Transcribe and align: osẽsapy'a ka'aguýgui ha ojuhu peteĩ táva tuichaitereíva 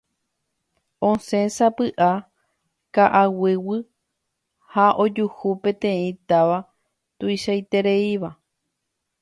osẽsapy'a 1.09 2.09
ka'aguýgui 2.95 3.79
ha 4.73 4.85
ojuhu 5.03 5.49
peteĩ 5.63 6.09
táva 6.29 6.57
tuichaitereíva 7.17 8.29